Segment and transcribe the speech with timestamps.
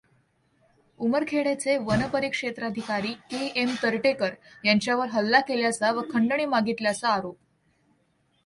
[0.99, 3.45] उमरखेडचे वन परिक्षेत्राधिकारी K.
[3.55, 3.75] M.
[3.83, 4.33] Tartekar
[4.65, 7.35] यांच्यावर हल्ला केल्याचा व खंडणी मागितल्याचा आरोप.